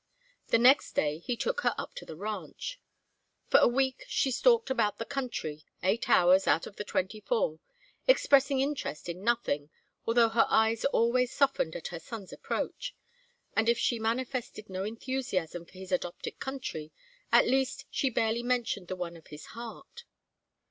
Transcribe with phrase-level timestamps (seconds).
[0.47, 2.81] The next day he took her up to the ranch.
[3.49, 7.59] For a week she stalked about the country, eight hours out of the twenty four,
[8.07, 9.69] expressing interest in nothing,
[10.07, 12.95] although her eyes always softened at her son's approach;
[13.55, 16.91] and if she manifested no enthusiasm for his adopted country,
[17.31, 20.05] at least she barely mentioned the one of his heart.